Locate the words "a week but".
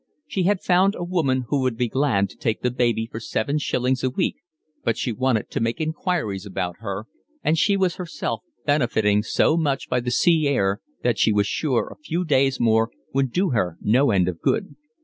4.03-4.97